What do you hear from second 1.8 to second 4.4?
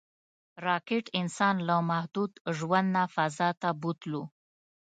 محدود ژوند نه فضا ته بوتلو